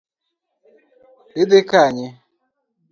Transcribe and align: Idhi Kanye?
Idhi 1.41 1.61
Kanye? 1.69 2.07